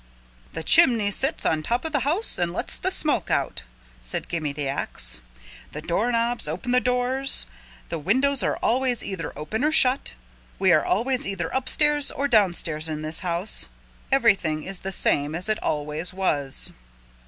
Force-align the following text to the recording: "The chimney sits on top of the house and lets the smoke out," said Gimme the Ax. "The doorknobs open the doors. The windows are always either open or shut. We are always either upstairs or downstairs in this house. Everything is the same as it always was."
"The 0.53 0.63
chimney 0.63 1.11
sits 1.11 1.45
on 1.45 1.61
top 1.61 1.85
of 1.85 1.91
the 1.91 1.99
house 1.99 2.39
and 2.39 2.51
lets 2.51 2.79
the 2.79 2.89
smoke 2.89 3.29
out," 3.29 3.61
said 4.01 4.27
Gimme 4.27 4.51
the 4.51 4.67
Ax. 4.67 5.21
"The 5.73 5.81
doorknobs 5.83 6.47
open 6.47 6.71
the 6.71 6.79
doors. 6.79 7.45
The 7.89 7.99
windows 7.99 8.41
are 8.41 8.57
always 8.63 9.03
either 9.03 9.31
open 9.37 9.63
or 9.63 9.71
shut. 9.71 10.15
We 10.57 10.71
are 10.71 10.83
always 10.83 11.27
either 11.27 11.49
upstairs 11.49 12.09
or 12.09 12.27
downstairs 12.27 12.89
in 12.89 13.03
this 13.03 13.19
house. 13.19 13.69
Everything 14.11 14.63
is 14.63 14.79
the 14.79 14.91
same 14.91 15.35
as 15.35 15.47
it 15.47 15.61
always 15.61 16.15
was." 16.15 16.71